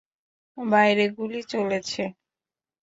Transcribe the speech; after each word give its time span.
বাইরে 0.57 1.05
গুলি 1.17 1.41
চলেছে! 1.51 2.03